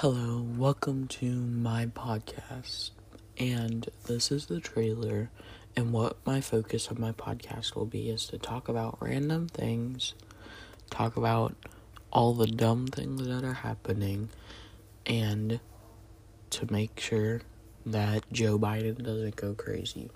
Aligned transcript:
Hello, 0.00 0.46
welcome 0.56 1.08
to 1.08 1.26
my 1.26 1.86
podcast. 1.86 2.90
And 3.36 3.88
this 4.06 4.30
is 4.30 4.46
the 4.46 4.60
trailer. 4.60 5.28
And 5.74 5.92
what 5.92 6.24
my 6.24 6.40
focus 6.40 6.86
of 6.86 7.00
my 7.00 7.10
podcast 7.10 7.74
will 7.74 7.84
be 7.84 8.08
is 8.08 8.24
to 8.28 8.38
talk 8.38 8.68
about 8.68 8.98
random 9.00 9.48
things, 9.48 10.14
talk 10.88 11.16
about 11.16 11.56
all 12.12 12.32
the 12.32 12.46
dumb 12.46 12.86
things 12.86 13.26
that 13.26 13.42
are 13.42 13.54
happening, 13.54 14.28
and 15.04 15.58
to 16.50 16.72
make 16.72 17.00
sure 17.00 17.40
that 17.84 18.22
Joe 18.32 18.56
Biden 18.56 19.02
doesn't 19.02 19.34
go 19.34 19.54
crazy. 19.54 20.10